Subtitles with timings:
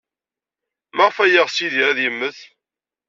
[0.95, 2.39] Maɣef ay yeɣs Yidir ad yemmet?